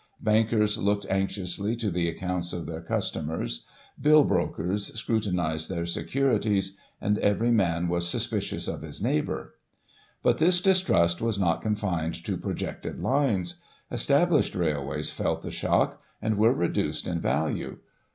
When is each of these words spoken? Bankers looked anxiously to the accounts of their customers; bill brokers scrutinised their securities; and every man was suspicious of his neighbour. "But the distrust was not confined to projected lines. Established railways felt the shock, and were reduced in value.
Bankers 0.19 0.79
looked 0.79 1.05
anxiously 1.11 1.75
to 1.75 1.91
the 1.91 2.09
accounts 2.09 2.53
of 2.53 2.65
their 2.65 2.81
customers; 2.81 3.67
bill 4.01 4.23
brokers 4.23 4.91
scrutinised 4.99 5.69
their 5.69 5.85
securities; 5.85 6.75
and 6.99 7.19
every 7.19 7.51
man 7.51 7.87
was 7.87 8.07
suspicious 8.07 8.67
of 8.67 8.81
his 8.81 8.99
neighbour. 8.99 9.53
"But 10.23 10.39
the 10.39 10.45
distrust 10.45 11.21
was 11.21 11.37
not 11.37 11.61
confined 11.61 12.15
to 12.25 12.35
projected 12.35 12.99
lines. 12.99 13.61
Established 13.91 14.55
railways 14.55 15.11
felt 15.11 15.43
the 15.43 15.51
shock, 15.51 16.01
and 16.19 16.35
were 16.35 16.51
reduced 16.51 17.05
in 17.07 17.19
value. 17.21 17.77